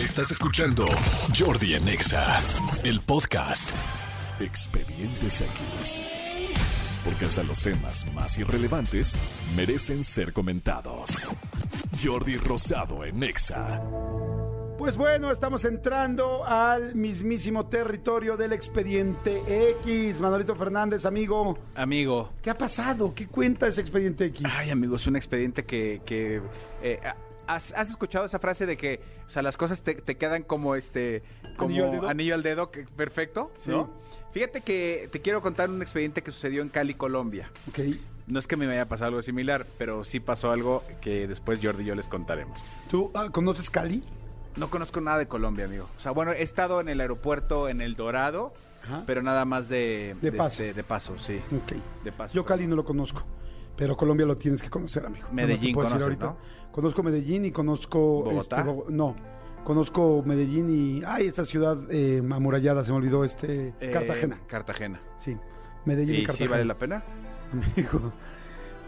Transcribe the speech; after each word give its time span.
Estás 0.00 0.30
escuchando 0.30 0.86
Jordi 1.38 1.74
en 1.74 1.86
Exa, 1.86 2.40
el 2.84 3.02
podcast. 3.02 3.70
Expedientes 4.40 5.42
X. 5.42 5.98
Porque 7.04 7.26
hasta 7.26 7.42
los 7.42 7.60
temas 7.62 8.10
más 8.14 8.38
irrelevantes 8.38 9.14
merecen 9.54 10.02
ser 10.02 10.32
comentados. 10.32 11.10
Jordi 12.02 12.38
Rosado 12.38 13.04
en 13.04 13.22
Exa. 13.22 13.82
Pues 14.78 14.96
bueno, 14.96 15.30
estamos 15.30 15.66
entrando 15.66 16.46
al 16.46 16.94
mismísimo 16.94 17.66
territorio 17.66 18.38
del 18.38 18.54
expediente 18.54 19.42
X. 19.82 20.18
Manolito 20.18 20.56
Fernández, 20.56 21.04
amigo. 21.04 21.58
Amigo. 21.74 22.32
¿Qué 22.40 22.48
ha 22.48 22.56
pasado? 22.56 23.14
¿Qué 23.14 23.26
cuenta 23.26 23.66
ese 23.66 23.82
expediente 23.82 24.24
X? 24.24 24.46
Ay, 24.50 24.70
amigo, 24.70 24.96
es 24.96 25.06
un 25.06 25.16
expediente 25.16 25.66
que... 25.66 26.00
que 26.06 26.40
eh, 26.82 27.00
¿has, 27.54 27.72
has 27.72 27.90
escuchado 27.90 28.24
esa 28.24 28.38
frase 28.38 28.66
de 28.66 28.76
que, 28.76 29.00
o 29.26 29.30
sea, 29.30 29.42
las 29.42 29.56
cosas 29.56 29.80
te, 29.82 29.94
te 29.94 30.16
quedan 30.16 30.42
como 30.42 30.74
este... 30.74 31.22
Como 31.56 31.70
Anillo 31.70 31.84
al 31.84 31.90
dedo. 31.92 32.08
anillo 32.08 32.34
al 32.34 32.42
dedo, 32.42 32.70
que, 32.70 32.84
perfecto, 32.84 33.50
Sí. 33.58 33.70
¿no? 33.70 33.90
Fíjate 34.32 34.60
que 34.60 35.08
te 35.10 35.20
quiero 35.20 35.42
contar 35.42 35.68
un 35.70 35.82
expediente 35.82 36.22
que 36.22 36.30
sucedió 36.30 36.62
en 36.62 36.68
Cali, 36.68 36.94
Colombia. 36.94 37.50
Ok. 37.68 37.80
No 38.28 38.38
es 38.38 38.46
que 38.46 38.56
me 38.56 38.66
haya 38.66 38.86
pasado 38.86 39.08
algo 39.08 39.22
similar, 39.22 39.66
pero 39.76 40.04
sí 40.04 40.20
pasó 40.20 40.52
algo 40.52 40.84
que 41.00 41.26
después 41.26 41.58
Jordi 41.60 41.82
y 41.82 41.86
yo 41.86 41.94
les 41.96 42.06
contaremos. 42.06 42.60
¿Tú 42.88 43.10
ah, 43.14 43.28
conoces 43.32 43.68
Cali? 43.70 44.04
No 44.56 44.68
conozco 44.68 45.00
nada 45.00 45.18
de 45.18 45.26
Colombia, 45.26 45.64
amigo. 45.66 45.88
O 45.96 46.00
sea, 46.00 46.10
bueno, 46.12 46.32
he 46.32 46.42
estado 46.42 46.80
en 46.80 46.88
el 46.88 47.00
aeropuerto 47.00 47.68
en 47.68 47.80
El 47.80 47.94
Dorado, 47.94 48.52
Ajá. 48.82 49.04
pero 49.06 49.22
nada 49.22 49.44
más 49.44 49.68
de... 49.68 50.16
De 50.20 50.32
paso. 50.32 50.62
este, 50.62 50.74
de 50.74 50.82
paso, 50.84 51.18
sí. 51.18 51.40
Ok. 51.54 51.72
De 52.04 52.12
paso. 52.12 52.34
Yo 52.34 52.44
Cali 52.44 52.66
no 52.66 52.76
lo 52.76 52.84
conozco, 52.84 53.22
pero 53.76 53.96
Colombia 53.96 54.26
lo 54.26 54.36
tienes 54.36 54.60
que 54.60 54.68
conocer, 54.68 55.06
amigo. 55.06 55.28
No 55.28 55.34
Medellín 55.34 55.74
conoces, 55.74 56.02
ahorita. 56.02 56.34
Conozco 56.72 57.02
Medellín 57.02 57.44
y 57.44 57.52
conozco... 57.52 58.22
¿Bogotá? 58.24 58.60
este, 58.60 58.92
no, 58.92 59.14
conozco 59.64 60.22
Medellín 60.26 60.68
y... 60.70 61.02
Ay, 61.06 61.26
esta 61.28 61.44
ciudad 61.44 61.78
eh, 61.90 62.22
amurallada, 62.30 62.84
se 62.84 62.90
me 62.92 62.98
olvidó, 62.98 63.24
este... 63.24 63.72
Eh, 63.80 63.90
Cartagena. 63.92 64.40
Cartagena. 64.46 65.00
Sí, 65.18 65.36
Medellín 65.84 66.14
y, 66.14 66.18
¿Y 66.18 66.20
sí 66.20 66.26
Cartagena. 66.26 66.50
vale 66.50 66.64
la 66.64 66.74
pena? 66.78 67.02
Amigo, 67.52 68.12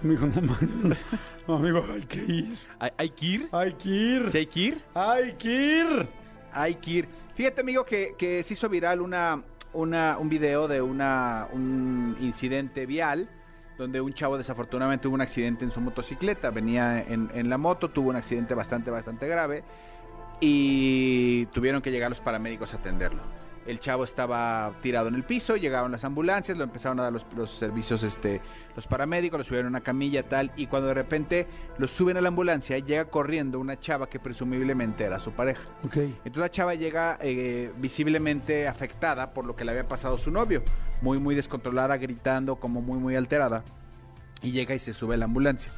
no 0.02 0.42
manches. 0.42 0.98
No, 1.46 1.56
amigo, 1.56 1.84
hay 1.92 2.02
que 2.02 2.18
ir. 2.18 2.58
¿Hay, 2.78 2.90
hay 2.96 3.10
que 3.10 3.26
ir? 3.26 3.48
Hay 3.52 3.72
que 3.74 3.88
ir. 3.88 4.30
¿Sí 4.30 4.38
hay 4.38 4.46
que 4.46 4.60
ir? 4.60 4.78
Hay 4.94 5.32
que 5.34 5.80
ir. 5.80 6.08
Hay 6.52 6.74
que 6.76 6.90
ir. 6.90 7.08
Fíjate, 7.34 7.60
amigo, 7.60 7.84
que, 7.84 8.14
que 8.18 8.42
se 8.42 8.54
hizo 8.54 8.68
viral 8.68 9.00
una, 9.00 9.42
una, 9.72 10.18
un 10.18 10.28
video 10.28 10.68
de 10.68 10.82
una, 10.82 11.48
un 11.52 12.16
incidente 12.20 12.86
vial 12.86 13.28
donde 13.78 14.00
un 14.00 14.12
chavo 14.12 14.36
desafortunadamente 14.36 15.04
tuvo 15.04 15.14
un 15.14 15.22
accidente 15.22 15.64
en 15.64 15.70
su 15.70 15.80
motocicleta. 15.80 16.50
Venía 16.50 17.00
en, 17.00 17.30
en 17.32 17.48
la 17.48 17.58
moto, 17.58 17.90
tuvo 17.90 18.10
un 18.10 18.16
accidente 18.16 18.54
bastante, 18.54 18.90
bastante 18.90 19.26
grave 19.28 19.64
y 20.40 21.46
tuvieron 21.46 21.80
que 21.80 21.90
llegar 21.90 22.10
los 22.10 22.20
paramédicos 22.20 22.74
a 22.74 22.76
atenderlo. 22.76 23.22
El 23.66 23.78
chavo 23.78 24.04
estaba 24.04 24.72
tirado 24.82 25.08
en 25.08 25.14
el 25.14 25.22
piso, 25.22 25.56
llegaron 25.56 25.92
las 25.92 26.04
ambulancias, 26.04 26.58
lo 26.58 26.64
empezaron 26.64 26.98
a 27.00 27.04
dar 27.04 27.12
los, 27.12 27.24
los 27.36 27.50
servicios, 27.50 28.02
este, 28.02 28.40
los 28.74 28.86
paramédicos, 28.86 29.38
lo 29.38 29.44
subieron 29.44 29.66
a 29.66 29.70
una 29.70 29.80
camilla 29.82 30.24
tal, 30.28 30.50
y 30.56 30.66
cuando 30.66 30.88
de 30.88 30.94
repente 30.94 31.46
lo 31.78 31.86
suben 31.86 32.16
a 32.16 32.20
la 32.20 32.28
ambulancia, 32.28 32.78
llega 32.78 33.04
corriendo 33.04 33.60
una 33.60 33.78
chava 33.78 34.08
que 34.08 34.18
presumiblemente 34.18 35.04
era 35.04 35.20
su 35.20 35.30
pareja. 35.32 35.68
Ok. 35.84 35.96
Entonces 35.96 36.38
la 36.38 36.50
chava 36.50 36.74
llega 36.74 37.18
eh, 37.20 37.72
visiblemente 37.78 38.66
afectada 38.66 39.32
por 39.32 39.44
lo 39.44 39.54
que 39.54 39.64
le 39.64 39.70
había 39.70 39.86
pasado 39.86 40.16
a 40.16 40.18
su 40.18 40.30
novio, 40.30 40.62
muy 41.00 41.18
muy 41.18 41.34
descontrolada, 41.34 41.96
gritando, 41.98 42.56
como 42.56 42.82
muy 42.82 42.98
muy 42.98 43.14
alterada, 43.14 43.62
y 44.42 44.50
llega 44.50 44.74
y 44.74 44.80
se 44.80 44.92
sube 44.92 45.14
a 45.14 45.18
la 45.18 45.26
ambulancia. 45.26 45.70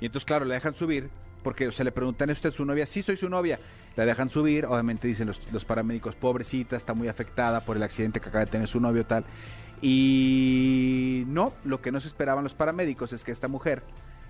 Y 0.00 0.06
entonces 0.06 0.26
claro, 0.26 0.44
la 0.44 0.54
dejan 0.54 0.74
subir, 0.74 1.10
porque 1.42 1.70
se 1.72 1.84
le 1.84 1.92
preguntan, 1.92 2.30
¿es 2.30 2.38
usted 2.38 2.52
su 2.52 2.64
novia? 2.64 2.86
Sí, 2.86 3.02
soy 3.02 3.16
su 3.16 3.28
novia. 3.28 3.58
La 3.96 4.04
dejan 4.06 4.30
subir, 4.30 4.64
obviamente 4.66 5.06
dicen 5.08 5.26
los, 5.26 5.40
los 5.52 5.64
paramédicos, 5.64 6.14
pobrecita, 6.14 6.76
está 6.76 6.94
muy 6.94 7.08
afectada 7.08 7.64
por 7.64 7.76
el 7.76 7.82
accidente 7.82 8.20
que 8.20 8.28
acaba 8.28 8.44
de 8.44 8.50
tener 8.50 8.68
su 8.68 8.80
novio 8.80 9.04
tal. 9.04 9.24
Y 9.80 11.24
no, 11.26 11.52
lo 11.64 11.80
que 11.82 11.92
no 11.92 12.00
se 12.00 12.08
esperaban 12.08 12.44
los 12.44 12.54
paramédicos 12.54 13.12
es 13.12 13.24
que 13.24 13.32
esta 13.32 13.48
mujer 13.48 13.82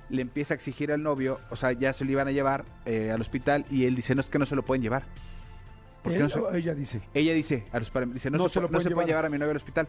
le 0.09 0.23
empieza 0.23 0.55
a 0.55 0.57
exigir 0.57 0.93
al 0.93 1.03
novio, 1.03 1.41
o 1.51 1.57
sea, 1.57 1.73
ya 1.73 1.93
se 1.93 2.05
lo 2.05 2.11
iban 2.13 2.29
a 2.29 2.33
llevar 2.33 2.65
eh, 2.85 3.11
al 3.13 3.21
hospital 3.21 3.65
y 3.71 3.85
él 3.85 3.95
dice, 3.95 4.15
no 4.15 4.21
es 4.23 4.27
que 4.27 4.39
no 4.39 4.47
se 4.47 4.57
lo 4.57 4.63
pueden 4.63 4.83
llevar. 4.83 5.05
¿Por 6.03 6.13
qué 6.13 6.17
Él 6.19 6.25
no 6.25 6.29
se- 6.31 6.39
o 6.41 6.53
ella 6.55 6.75
dice. 6.75 7.01
ella 7.15 7.33
dice 7.33 7.67
a 7.73 7.79
los 7.79 7.91
paramédicos, 7.91 8.23
dice, 8.23 8.31
no, 8.31 8.39
No 8.39 8.49
se, 8.49 8.55
se 8.55 8.61
lo 8.61 8.67
no 8.67 8.73
pueden 8.73 8.89
se 8.89 8.95
puede 8.95 9.07
llevar. 9.07 9.23
llevar 9.23 9.27
a 9.27 9.29
mi 9.31 9.39
novio 9.39 9.51
al 9.53 9.57
hospital. 9.57 9.89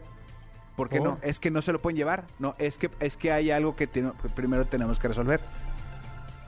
¿Por 0.76 0.88
qué 0.88 1.00
no? 1.00 1.18
Es 1.22 1.38
que 1.40 1.50
no 1.50 1.62
se 1.62 1.72
lo 1.72 1.80
pueden 1.82 1.96
llevar. 1.96 2.24
No, 2.38 2.54
es 2.58 2.78
que 2.78 2.90
es 3.00 3.16
que 3.16 3.30
hay 3.32 3.50
algo 3.50 3.76
que, 3.76 3.86
tiene- 3.86 4.12
que 4.22 4.28
primero 4.28 4.64
tenemos 4.64 4.98
que 4.98 5.08
resolver. 5.08 5.40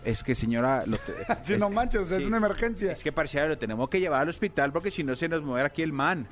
Es 0.07 0.23
que 0.23 0.35
señora, 0.37 0.85
lo 0.87 0.97
Sí, 1.43 1.55
es- 1.55 1.59
no 1.59 1.69
manches, 1.69 2.11
es 2.13 2.25
una 2.25 2.37
emergencia. 2.39 2.93
Es 2.93 3.03
que 3.03 3.11
parcial 3.13 3.49
lo 3.49 3.59
tenemos 3.59 3.89
que 3.91 3.99
llevar 4.01 4.21
al 4.23 4.29
hospital 4.29 4.73
porque 4.73 4.91
si 4.93 5.03
no 5.03 5.17
se 5.17 5.29
nos 5.29 5.43
muere 5.43 5.67
aquí 5.67 5.83
el 5.83 5.93
man. 5.93 6.27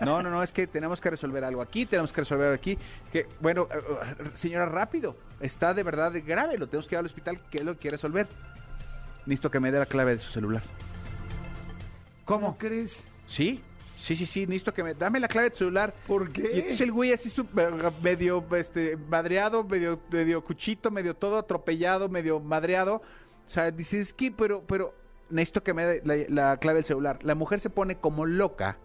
No, 0.00 0.20
no, 0.22 0.28
no, 0.28 0.42
es 0.42 0.52
que 0.52 0.66
tenemos 0.66 1.00
que 1.00 1.08
resolver 1.08 1.42
algo 1.44 1.62
aquí, 1.62 1.86
tenemos 1.86 2.12
que 2.12 2.20
resolver 2.22 2.52
aquí. 2.52 2.76
Que, 3.10 3.26
bueno, 3.40 3.66
eh, 3.72 3.78
eh, 3.78 4.24
señora, 4.34 4.66
rápido. 4.66 5.16
Está 5.40 5.72
de 5.72 5.82
verdad 5.84 6.12
grave, 6.26 6.58
lo 6.58 6.66
tenemos 6.66 6.86
que 6.86 6.90
llevar 6.90 7.04
al 7.04 7.06
hospital. 7.06 7.40
¿Qué 7.50 7.58
es 7.58 7.64
lo 7.64 7.74
que 7.74 7.78
quiere 7.78 7.96
resolver? 7.96 8.26
Necesito 9.24 9.50
que 9.50 9.60
me 9.60 9.70
dé 9.70 9.78
la 9.78 9.86
clave 9.86 10.16
de 10.16 10.20
su 10.20 10.30
celular. 10.32 10.62
¿Cómo 12.24 12.58
crees? 12.58 13.04
Sí, 13.26 13.62
sí, 13.96 14.16
sí, 14.16 14.26
sí, 14.26 14.46
necesito 14.46 14.72
que 14.72 14.82
me... 14.82 14.94
Dame 14.94 15.20
la 15.20 15.28
clave 15.28 15.46
de 15.46 15.50
tu 15.50 15.58
celular. 15.58 15.94
¿Por 16.06 16.30
qué? 16.32 16.50
Y 16.52 16.58
entonces 16.58 16.80
el 16.80 16.92
güey 16.92 17.12
así 17.12 17.30
súper 17.30 17.72
medio 18.02 18.44
este, 18.56 18.96
madreado, 18.96 19.64
medio, 19.64 20.00
medio 20.10 20.42
cuchito, 20.44 20.90
medio 20.90 21.14
todo 21.14 21.38
atropellado, 21.38 22.08
medio 22.08 22.40
madreado. 22.40 23.02
O 23.46 23.50
sea, 23.50 23.70
dices, 23.70 24.12
que, 24.12 24.30
pero, 24.30 24.62
pero 24.66 24.94
necesito 25.30 25.62
que 25.62 25.74
me 25.74 25.84
dé 25.84 26.02
la, 26.04 26.50
la 26.50 26.56
clave 26.58 26.78
del 26.78 26.84
celular. 26.84 27.18
La 27.22 27.34
mujer 27.34 27.60
se 27.60 27.70
pone 27.70 27.96
como 27.96 28.26
loca 28.26 28.78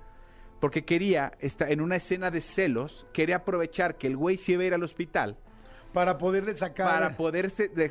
porque 0.60 0.86
quería, 0.86 1.34
estar 1.40 1.72
en 1.72 1.82
una 1.82 1.96
escena 1.96 2.30
de 2.30 2.40
celos, 2.40 3.08
quería 3.14 3.38
aprovechar 3.38 3.98
que 3.98 4.08
el 4.08 4.16
güey 4.16 4.38
se 4.38 4.54
iba 4.54 4.64
a 4.64 4.66
ir 4.68 4.74
al 4.76 4.84
hospital 4.84 5.38
Para 5.94 6.18
poderle 6.18 6.56
sacar. 6.56 6.88
para 6.90 7.18
poderse, 7.18 7.68
de- 7.68 7.90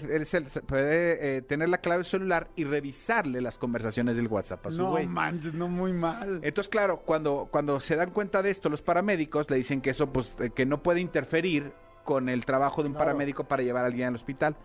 poder, 0.66 1.19
eh, 1.21 1.43
tener 1.43 1.69
la 1.69 1.78
clave 1.78 1.99
del 1.99 2.06
celular 2.06 2.49
y 2.56 2.65
revisarle 2.65 3.41
las 3.41 3.59
conversaciones 3.59 4.16
del 4.16 4.27
WhatsApp 4.28 4.66
a 4.66 4.71
su 4.71 4.78
No 4.78 4.91
güey. 4.91 5.06
manches, 5.06 5.53
no 5.55 5.69
muy 5.69 5.93
mal. 5.93 6.41
Entonces, 6.43 6.69
claro, 6.71 7.00
cuando, 7.05 7.49
cuando 7.50 7.78
se 7.81 7.97
dan 7.97 8.10
cuenta 8.10 8.43
de 8.43 8.50
esto, 8.50 8.69
los 8.69 8.83
paramédicos 8.83 9.49
le 9.50 9.56
dicen 9.56 9.81
que 9.81 9.91
eso, 9.91 10.12
pues, 10.12 10.34
eh, 10.41 10.50
que 10.50 10.65
no 10.66 10.83
puede 10.83 11.00
interferir 11.00 11.72
con 12.05 12.28
el 12.28 12.44
trabajo 12.47 12.83
de 12.83 12.89
un 12.89 12.94
Claro. 12.94 13.06
paramédico 13.10 13.44
para 13.44 13.62
llevar 13.62 13.84
a 13.84 13.89
alguien 13.89 14.09
al 14.09 14.15
hospital. 14.15 14.56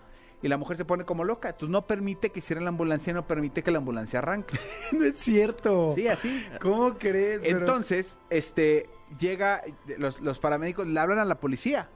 Y 0.41 0.47
la 0.47 0.57
mujer 0.57 0.77
se 0.77 0.85
pone 0.85 1.05
como 1.05 1.23
loca. 1.23 1.49
Entonces 1.49 1.69
no 1.69 1.87
permite 1.87 2.29
que 2.29 2.39
hicieran 2.39 2.63
la 2.65 2.69
ambulancia, 2.69 3.13
no 3.13 3.25
permite 3.25 3.63
que 3.63 3.71
la 3.71 3.79
ambulancia 3.79 4.19
arranque. 4.19 4.57
no 4.91 5.03
es 5.03 5.17
cierto. 5.17 5.93
Sí, 5.95 6.07
así. 6.07 6.45
¿Cómo 6.61 6.93
crees? 6.97 7.41
Pero- 7.41 7.59
Entonces, 7.59 8.17
este, 8.29 8.87
llega, 9.19 9.61
los, 9.97 10.21
los 10.21 10.39
paramédicos 10.39 10.87
le 10.87 10.99
hablan 10.99 11.19
a 11.19 11.25
la 11.25 11.39
policía 11.39 11.89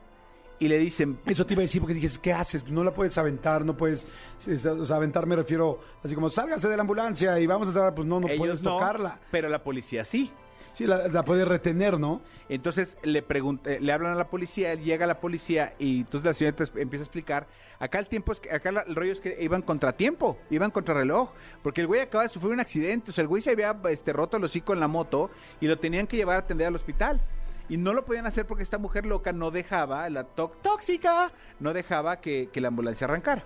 y 0.60 0.68
le 0.68 0.78
dicen, 0.78 1.18
Eso 1.26 1.44
te 1.44 1.54
iba 1.54 1.60
a 1.60 1.64
decir 1.64 1.80
porque 1.80 1.94
dije, 1.94 2.08
¿qué 2.22 2.32
haces? 2.32 2.68
No 2.70 2.84
la 2.84 2.92
puedes 2.94 3.18
aventar, 3.18 3.64
no 3.64 3.76
puedes... 3.76 4.06
O 4.46 4.84
sea, 4.86 4.96
aventar 4.96 5.26
me 5.26 5.34
refiero 5.34 5.80
así 6.04 6.14
como, 6.14 6.30
sálgase 6.30 6.68
de 6.68 6.76
la 6.76 6.82
ambulancia 6.82 7.40
y 7.40 7.46
vamos 7.46 7.66
a 7.66 7.70
hacer... 7.70 7.94
Pues 7.94 8.06
no, 8.06 8.20
no 8.20 8.28
ellos 8.28 8.38
puedes 8.38 8.62
no, 8.62 8.74
tocarla. 8.76 9.18
pero 9.32 9.48
la 9.48 9.64
policía 9.64 10.04
sí. 10.04 10.30
Sí, 10.72 10.86
la, 10.86 11.08
la 11.08 11.24
puedes 11.24 11.48
retener, 11.48 11.98
¿no? 11.98 12.20
Entonces 12.48 12.96
le 13.02 13.22
pregunta, 13.22 13.72
eh, 13.72 13.80
le 13.80 13.92
hablan 13.92 14.12
a 14.12 14.14
la 14.14 14.28
policía, 14.28 14.72
llega 14.76 15.04
la 15.04 15.18
policía 15.18 15.74
y 15.80 16.00
entonces 16.00 16.24
la 16.24 16.32
señora 16.32 16.56
empieza 16.76 17.02
a 17.02 17.06
explicar. 17.06 17.46
Acá 17.80 17.98
el 17.98 18.06
tiempo 18.06 18.30
es 18.30 18.38
que, 18.38 18.52
acá 18.52 18.70
la- 18.70 18.82
el 18.82 18.94
rollo 18.94 19.12
es 19.12 19.20
que 19.20 19.36
iban 19.40 19.62
contratiempo, 19.62 20.38
iban 20.48 20.70
contra 20.70 20.94
reloj, 20.94 21.30
porque 21.64 21.80
el 21.80 21.88
güey 21.88 22.00
acaba 22.02 22.22
de 22.22 22.28
sufrir 22.30 22.52
un 22.52 22.60
accidente, 22.60 23.10
o 23.10 23.14
sea, 23.14 23.22
el 23.22 23.28
güey 23.28 23.42
se 23.42 23.50
había 23.50 23.76
este, 23.90 24.12
roto 24.12 24.36
el 24.36 24.44
hocico 24.44 24.72
en 24.72 24.78
la 24.78 24.86
moto 24.86 25.30
y 25.60 25.66
lo 25.66 25.76
tenían 25.78 26.06
que 26.06 26.16
llevar 26.16 26.36
a 26.36 26.40
atender 26.40 26.68
al 26.68 26.76
hospital. 26.76 27.20
Y 27.70 27.76
no 27.78 27.94
lo 27.94 28.04
podían 28.04 28.26
hacer 28.26 28.46
porque 28.46 28.64
esta 28.64 28.76
mujer 28.78 29.06
loca 29.06 29.32
no 29.32 29.50
dejaba, 29.50 30.10
la 30.10 30.24
tó- 30.24 30.52
tóxica, 30.60 31.30
no 31.60 31.72
dejaba 31.72 32.20
que, 32.20 32.50
que 32.52 32.60
la 32.60 32.68
ambulancia 32.68 33.06
arrancara. 33.06 33.44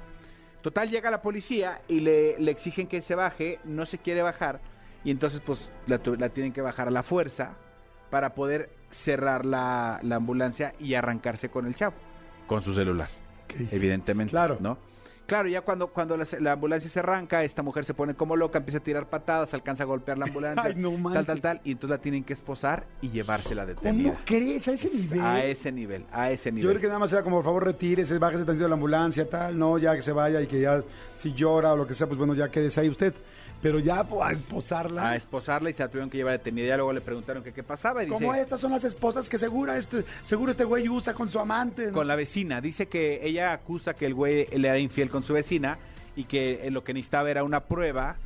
Total, 0.62 0.89
llega 0.89 1.11
la 1.11 1.21
policía 1.21 1.83
y 1.89 2.01
le, 2.01 2.39
le 2.39 2.51
exigen 2.51 2.87
que 2.89 3.03
se 3.03 3.15
baje, 3.15 3.61
no 3.65 3.84
se 3.84 3.99
quiere 3.99 4.23
bajar, 4.23 4.61
y 5.05 5.11
entonces 5.11 5.41
pues 5.45 5.69
la, 5.87 5.98
tu- 5.98 6.16
la 6.16 6.31
tienen 6.31 6.54
que 6.54 6.63
bajar 6.63 6.89
a 6.89 6.91
la 6.91 7.03
fuerza 7.03 7.53
para 8.09 8.34
poder 8.34 8.71
cerrar 8.91 9.45
la, 9.45 10.01
la 10.03 10.16
ambulancia 10.16 10.75
y 10.81 10.95
arrancarse 10.95 11.51
con 11.51 11.66
el 11.66 11.75
chavo, 11.75 11.95
con 12.47 12.63
su 12.63 12.72
celular, 12.75 13.10
evidentemente, 13.71 14.31
Claro. 14.31 14.57
¿no? 14.59 14.78
Claro, 15.26 15.48
ya 15.48 15.62
cuando, 15.62 15.88
cuando 15.88 16.16
la, 16.16 16.26
la 16.41 16.53
ambulancia 16.53 16.91
se 16.91 16.98
arranca, 16.98 17.42
esta 17.44 17.62
mujer 17.62 17.84
se 17.84 17.94
pone 17.94 18.15
como 18.15 18.36
loca, 18.36 18.59
empieza 18.59 18.78
a 18.78 18.82
tirar 18.82 19.09
patadas, 19.09 19.54
alcanza 19.54 19.84
a 19.84 19.86
golpear 19.86 20.18
la 20.18 20.24
ambulancia, 20.26 20.62
Ay, 20.65 20.74
no 20.76 20.91
tal, 21.12 21.24
tal, 21.26 21.41
tal, 21.41 21.60
y 21.65 21.72
entonces 21.72 21.97
la 21.97 22.03
tienen 22.03 22.24
que 22.24 22.34
esposar 22.34 22.84
y 23.00 23.10
llevársela 23.10 23.62
¿Cómo 23.65 23.80
detenida. 23.80 24.18
crees? 24.24 24.68
A 24.68 24.72
ese 24.72 24.91
nivel. 24.91 25.21
A 25.21 25.44
ese 25.44 25.72
nivel, 25.72 26.04
a 26.12 26.30
ese 26.30 26.50
Yo 26.50 26.54
nivel. 26.56 26.71
creo 26.72 26.80
que 26.82 26.86
nada 26.88 26.98
más 26.98 27.12
era 27.12 27.22
como, 27.22 27.36
por 27.36 27.44
favor, 27.44 27.65
retírese, 27.65 28.18
bájese 28.18 28.44
tantito 28.44 28.65
de 28.65 28.68
la 28.68 28.74
ambulancia, 28.74 29.28
tal, 29.28 29.59
no, 29.59 29.78
ya 29.78 29.94
que 29.94 30.03
se 30.03 30.12
vaya 30.12 30.41
y 30.42 30.47
que 30.47 30.60
ya, 30.60 30.82
si 31.15 31.32
llora 31.32 31.72
o 31.72 31.76
lo 31.76 31.86
que 31.86 31.94
sea, 31.94 32.06
pues 32.06 32.18
bueno, 32.18 32.34
ya 32.34 32.50
quédese 32.50 32.80
ahí 32.80 32.88
usted. 32.88 33.15
Pero 33.62 33.78
ya 33.78 34.04
pues, 34.04 34.21
a 34.21 34.32
esposarla. 34.32 35.09
a 35.10 35.16
esposarla 35.16 35.71
y 35.71 35.72
se 35.72 35.82
la 35.82 35.88
tuvieron 35.88 36.10
que 36.10 36.18
llevar 36.18 36.32
detenida. 36.34 36.66
Ya 36.66 36.76
luego 36.76 36.92
le 36.92 37.00
preguntaron 37.00 37.42
que 37.42 37.50
qué 37.54 37.62
pasaba 37.62 38.03
y 38.03 38.06
dice, 38.06 38.18
Como 38.18 38.34
estas 38.34 38.60
son 38.60 38.72
las 38.72 38.84
esposas 38.84 39.26
que 39.30 39.38
seguro 39.38 39.72
este, 39.72 40.04
seguro 40.22 40.50
este 40.50 40.65
güey 40.65 40.86
usa 40.86 41.15
con 41.15 41.30
su 41.30 41.38
amante. 41.38 41.86
¿no? 41.86 41.92
con 41.92 42.06
la 42.06 42.15
vecina. 42.15 42.60
Dice 42.60 42.88
que 42.88 43.26
ella 43.26 43.54
acusa 43.54 43.94
que 43.94 44.04
el 44.04 44.12
güey 44.12 44.48
le 44.54 44.68
era 44.68 44.78
infiel 44.78 45.09
con 45.15 45.22
su 45.22 45.33
vecina 45.33 45.78
y 46.16 46.25
que 46.25 46.66
eh, 46.66 46.71
lo 46.72 46.83
que 46.83 46.93
necesitaba 46.93 47.31
era 47.31 47.45
una 47.45 47.61
prueba 47.61 48.16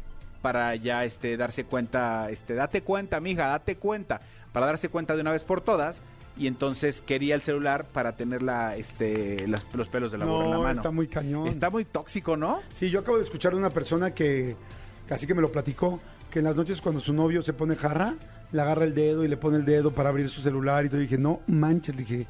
para 0.40 0.74
ya 0.74 1.04
este 1.04 1.36
darse 1.36 1.64
cuenta, 1.64 2.30
este 2.30 2.54
date 2.54 2.80
cuenta, 2.80 3.20
mija, 3.20 3.48
date 3.48 3.76
cuenta, 3.76 4.22
para 4.54 4.64
darse 4.64 4.88
cuenta 4.88 5.14
de 5.14 5.20
una 5.20 5.32
vez 5.32 5.44
por 5.44 5.60
todas 5.60 6.00
y 6.38 6.46
entonces 6.46 7.02
quería 7.02 7.34
el 7.34 7.42
celular 7.42 7.84
para 7.92 8.12
tener 8.16 8.40
la, 8.42 8.74
este, 8.76 9.46
las- 9.48 9.66
los 9.74 9.88
pelos 9.88 10.10
de 10.12 10.16
la 10.18 10.24
burra 10.24 10.44
en 10.46 10.50
la 10.50 10.56
No, 10.56 10.62
mano. 10.62 10.76
está 10.76 10.90
muy 10.90 11.08
cañón. 11.08 11.46
Está 11.48 11.68
muy 11.68 11.84
tóxico, 11.84 12.36
¿no? 12.38 12.60
Sí, 12.72 12.88
yo 12.88 13.00
acabo 13.00 13.18
de 13.18 13.24
escuchar 13.24 13.52
de 13.52 13.58
una 13.58 13.70
persona 13.70 14.12
que 14.14 14.56
casi 15.06 15.26
que 15.26 15.34
me 15.34 15.42
lo 15.42 15.52
platicó, 15.52 16.00
que 16.30 16.38
en 16.38 16.46
las 16.46 16.56
noches 16.56 16.80
cuando 16.80 17.02
su 17.02 17.12
novio 17.12 17.42
se 17.42 17.52
pone 17.52 17.76
jarra, 17.76 18.14
le 18.52 18.60
agarra 18.62 18.84
el 18.84 18.94
dedo 18.94 19.24
y 19.24 19.28
le 19.28 19.36
pone 19.36 19.58
el 19.58 19.64
dedo 19.66 19.90
para 19.92 20.08
abrir 20.08 20.30
su 20.30 20.40
celular 20.40 20.86
y 20.86 20.88
todo. 20.88 21.00
Y 21.00 21.02
dije, 21.04 21.18
no 21.18 21.40
manches, 21.48 21.94
dije, 21.96 22.26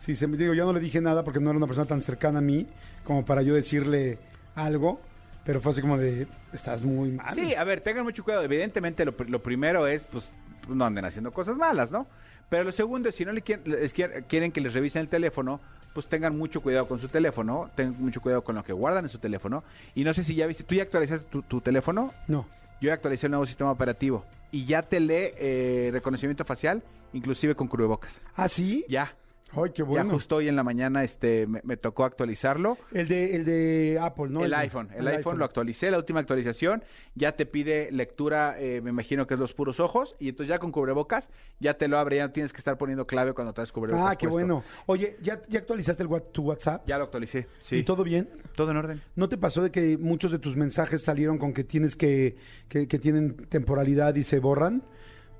sí, 0.00 0.16
se 0.16 0.26
me 0.26 0.36
digo, 0.36 0.52
yo 0.54 0.66
no 0.66 0.72
le 0.72 0.80
dije 0.80 1.00
nada 1.00 1.22
porque 1.22 1.38
no 1.38 1.50
era 1.50 1.56
una 1.58 1.66
persona 1.68 1.86
tan 1.86 2.00
cercana 2.00 2.40
a 2.40 2.42
mí 2.42 2.66
como 3.04 3.24
para 3.24 3.42
yo 3.42 3.54
decirle 3.54 4.18
algo, 4.56 5.00
pero 5.44 5.60
fue 5.60 5.70
así 5.72 5.80
como 5.80 5.96
de, 5.96 6.26
estás 6.52 6.82
muy 6.82 7.12
mal. 7.12 7.32
Sí, 7.34 7.54
a 7.54 7.62
ver, 7.64 7.80
tengan 7.80 8.04
mucho 8.04 8.24
cuidado. 8.24 8.42
Evidentemente, 8.42 9.04
lo, 9.04 9.14
lo 9.28 9.42
primero 9.42 9.86
es, 9.86 10.02
pues, 10.04 10.32
no 10.68 10.84
anden 10.84 11.04
haciendo 11.04 11.30
cosas 11.32 11.56
malas, 11.56 11.90
¿no? 11.92 12.06
Pero 12.48 12.64
lo 12.64 12.72
segundo 12.72 13.08
es, 13.08 13.14
si 13.14 13.24
no 13.24 13.32
le 13.32 13.42
quieren, 13.42 13.70
les 13.70 13.94
quier- 13.94 14.24
quieren 14.24 14.50
que 14.50 14.60
les 14.60 14.74
revisen 14.74 15.02
el 15.02 15.08
teléfono, 15.08 15.60
pues 15.94 16.06
tengan 16.08 16.36
mucho 16.36 16.60
cuidado 16.60 16.86
con 16.88 17.00
su 17.00 17.08
teléfono, 17.08 17.70
tengan 17.76 17.94
mucho 18.02 18.20
cuidado 18.20 18.42
con 18.42 18.56
lo 18.56 18.64
que 18.64 18.72
guardan 18.72 19.04
en 19.04 19.08
su 19.08 19.18
teléfono. 19.18 19.62
Y 19.94 20.04
no 20.04 20.12
sé 20.14 20.24
si 20.24 20.34
ya 20.34 20.46
viste, 20.46 20.64
¿tú 20.64 20.74
ya 20.74 20.82
actualizaste 20.82 21.26
tu, 21.30 21.42
tu 21.42 21.60
teléfono? 21.60 22.12
No. 22.28 22.46
Yo 22.80 22.88
ya 22.88 22.94
actualicé 22.94 23.26
el 23.26 23.32
nuevo 23.32 23.46
sistema 23.46 23.70
operativo 23.70 24.24
y 24.52 24.64
ya 24.64 24.82
te 24.82 24.98
lee 25.00 25.30
eh, 25.38 25.90
reconocimiento 25.92 26.44
facial, 26.44 26.82
inclusive 27.12 27.54
con 27.54 27.68
cubrebocas. 27.68 28.20
¿Ah, 28.36 28.48
sí? 28.48 28.84
Ya. 28.88 29.14
Ay, 29.52 29.70
qué 29.70 29.82
Ya 29.82 29.84
bueno. 29.84 30.14
justo 30.14 30.36
hoy 30.36 30.48
en 30.48 30.56
la 30.56 30.62
mañana 30.62 31.02
este 31.04 31.46
me, 31.46 31.60
me 31.64 31.76
tocó 31.76 32.04
actualizarlo. 32.04 32.78
El 32.92 33.08
de, 33.08 33.34
el 33.34 33.44
de 33.44 33.98
Apple, 34.00 34.28
¿no? 34.28 34.44
el 34.44 34.54
iPhone, 34.54 34.88
el, 34.94 35.06
iPhone, 35.08 35.38
lo 35.38 35.44
actualicé, 35.44 35.90
la 35.90 35.98
última 35.98 36.20
actualización, 36.20 36.82
ya 37.14 37.32
te 37.32 37.46
pide 37.46 37.90
lectura, 37.90 38.56
eh, 38.58 38.80
me 38.80 38.90
imagino 38.90 39.26
que 39.26 39.34
es 39.34 39.40
los 39.40 39.52
puros 39.54 39.80
ojos, 39.80 40.16
y 40.18 40.28
entonces 40.28 40.48
ya 40.50 40.58
con 40.58 40.70
cubrebocas, 40.72 41.30
ya 41.58 41.74
te 41.74 41.88
lo 41.88 41.98
abre, 41.98 42.16
ya 42.16 42.26
no 42.26 42.32
tienes 42.32 42.52
que 42.52 42.58
estar 42.58 42.78
poniendo 42.78 43.06
clave 43.06 43.32
cuando 43.32 43.52
traes 43.52 43.72
cubrebocas. 43.72 44.12
Ah, 44.12 44.16
qué 44.16 44.26
puesto. 44.28 44.46
bueno. 44.46 44.64
Oye, 44.86 45.16
¿ya, 45.22 45.40
ya 45.48 45.60
actualizaste 45.60 46.02
el, 46.02 46.08
tu 46.32 46.42
WhatsApp? 46.42 46.86
Ya 46.86 46.98
lo 46.98 47.04
actualicé, 47.04 47.48
sí. 47.58 47.76
¿Y 47.76 47.82
todo 47.82 48.04
bien? 48.04 48.28
Todo 48.54 48.70
en 48.70 48.76
orden. 48.76 49.02
¿No 49.16 49.28
te 49.28 49.36
pasó 49.36 49.62
de 49.62 49.70
que 49.70 49.98
muchos 49.98 50.30
de 50.30 50.38
tus 50.38 50.56
mensajes 50.56 51.02
salieron 51.02 51.38
con 51.38 51.52
que 51.52 51.64
tienes 51.64 51.96
que, 51.96 52.36
que, 52.68 52.86
que 52.86 52.98
tienen 52.98 53.36
temporalidad 53.48 54.14
y 54.14 54.24
se 54.24 54.38
borran? 54.38 54.82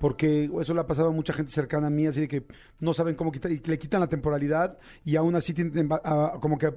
Porque 0.00 0.50
eso 0.60 0.74
le 0.74 0.80
ha 0.80 0.86
pasado 0.86 1.10
a 1.10 1.12
mucha 1.12 1.32
gente 1.34 1.52
cercana 1.52 1.86
a 1.86 1.90
mí, 1.90 2.06
así 2.06 2.22
de 2.22 2.28
que 2.28 2.44
no 2.80 2.92
saben 2.94 3.14
cómo 3.14 3.30
quitar, 3.30 3.52
y 3.52 3.58
le 3.58 3.78
quitan 3.78 4.00
la 4.00 4.08
temporalidad 4.08 4.78
y 5.04 5.14
aún 5.16 5.36
así 5.36 5.52
tienen, 5.54 5.88
a- 5.92 6.38
como 6.40 6.56
que 6.58 6.72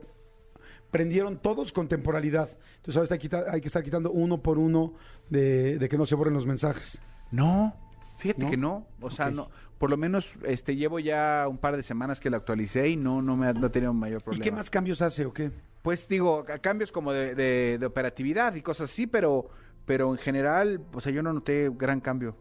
prendieron 0.91 1.37
todos 1.37 1.71
con 1.73 1.87
temporalidad. 1.87 2.49
Entonces 2.77 2.97
ahora 2.97 3.15
está 3.15 3.51
hay 3.51 3.61
que 3.61 3.67
estar 3.67 3.83
quitando 3.83 4.11
uno 4.11 4.41
por 4.41 4.57
uno 4.59 4.93
de, 5.29 5.79
de 5.79 5.89
que 5.89 5.97
no 5.97 6.05
se 6.05 6.15
borren 6.15 6.33
los 6.33 6.45
mensajes. 6.45 7.01
No, 7.31 7.73
fíjate 8.17 8.43
¿No? 8.43 8.49
que 8.49 8.57
no, 8.57 8.87
o 9.01 9.09
sea, 9.09 9.31
no, 9.31 9.49
por 9.77 9.89
lo 9.89 9.97
menos 9.97 10.33
este 10.43 10.75
llevo 10.75 10.99
ya 10.99 11.47
un 11.49 11.57
par 11.57 11.75
de 11.77 11.83
semanas 11.83 12.19
que 12.19 12.29
lo 12.29 12.37
actualicé 12.37 12.89
y 12.89 12.95
no 12.97 13.21
no 13.21 13.35
me 13.35 13.47
ha, 13.47 13.53
no 13.53 13.67
he 13.67 13.69
tenido 13.69 13.93
mayor 13.93 14.21
¿Y 14.21 14.23
problema. 14.23 14.43
qué 14.43 14.51
más 14.51 14.69
cambios 14.69 15.01
hace 15.01 15.25
o 15.25 15.33
qué? 15.33 15.49
Pues 15.81 16.07
digo, 16.07 16.45
cambios 16.61 16.91
como 16.91 17.11
de, 17.11 17.33
de- 17.35 17.77
de 17.79 17.85
operatividad 17.85 18.53
y 18.55 18.61
cosas 18.61 18.91
así, 18.91 19.07
pero 19.07 19.49
pero 19.85 20.11
en 20.11 20.17
general, 20.17 20.81
o 20.93 21.01
sea, 21.01 21.11
yo 21.11 21.23
no 21.23 21.33
noté 21.33 21.69
gran 21.75 21.99
cambio. 21.99 22.35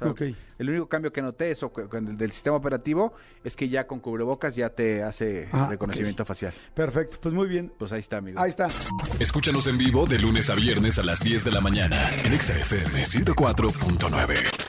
O 0.00 0.14
sea. 0.14 0.32
El 0.58 0.70
único 0.70 0.88
cambio 0.88 1.12
que 1.12 1.20
noté 1.22 1.50
eso 1.50 1.70
con 1.72 2.08
el 2.08 2.16
del 2.16 2.30
sistema 2.32 2.56
operativo 2.56 3.14
es 3.42 3.56
que 3.56 3.68
ya 3.68 3.86
con 3.86 4.00
cubrebocas 4.00 4.54
ya 4.54 4.70
te 4.70 5.02
hace 5.02 5.48
Ah, 5.52 5.66
reconocimiento 5.70 6.24
facial. 6.24 6.52
Perfecto, 6.74 7.18
pues 7.20 7.34
muy 7.34 7.48
bien. 7.48 7.72
Pues 7.78 7.90
ahí 7.92 8.00
está, 8.00 8.18
amigo. 8.18 8.40
Ahí 8.40 8.50
está. 8.50 8.68
Escúchanos 9.18 9.66
en 9.66 9.78
vivo 9.78 10.06
de 10.06 10.18
lunes 10.18 10.50
a 10.50 10.54
viernes 10.54 10.98
a 10.98 11.02
las 11.02 11.20
10 11.20 11.44
de 11.44 11.50
la 11.52 11.60
mañana 11.60 11.96
en 12.24 12.32
Exa 12.32 12.54
FM 12.56 13.04
104.9. 13.04 14.63